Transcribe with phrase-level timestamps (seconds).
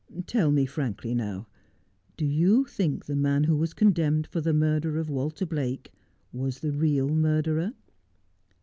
[0.25, 1.47] 'Tell me frankly, now,
[2.17, 5.93] do you think the man who was condemned for the murder of "Walter Blake
[6.33, 7.73] was the real murderer